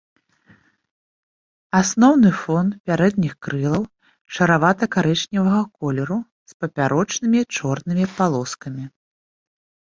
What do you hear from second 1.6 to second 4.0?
Асноўны фон пярэдніх крылаў